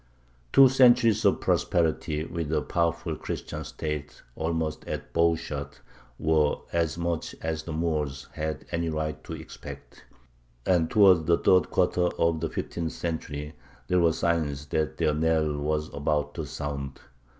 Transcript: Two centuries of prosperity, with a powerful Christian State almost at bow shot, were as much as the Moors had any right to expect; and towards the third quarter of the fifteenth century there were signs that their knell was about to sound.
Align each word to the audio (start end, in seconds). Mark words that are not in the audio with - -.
Two 0.51 0.67
centuries 0.67 1.25
of 1.25 1.39
prosperity, 1.41 2.25
with 2.25 2.51
a 2.51 2.63
powerful 2.63 3.15
Christian 3.15 3.63
State 3.63 4.23
almost 4.35 4.83
at 4.85 5.13
bow 5.13 5.35
shot, 5.35 5.79
were 6.17 6.55
as 6.73 6.97
much 6.97 7.35
as 7.39 7.61
the 7.61 7.71
Moors 7.71 8.27
had 8.33 8.65
any 8.71 8.89
right 8.89 9.23
to 9.23 9.33
expect; 9.33 10.03
and 10.65 10.89
towards 10.89 11.25
the 11.25 11.37
third 11.37 11.69
quarter 11.69 12.07
of 12.17 12.39
the 12.39 12.49
fifteenth 12.49 12.93
century 12.93 13.53
there 13.89 13.99
were 13.99 14.11
signs 14.11 14.65
that 14.69 14.97
their 14.97 15.13
knell 15.13 15.55
was 15.59 15.93
about 15.93 16.33
to 16.33 16.47
sound. 16.47 16.99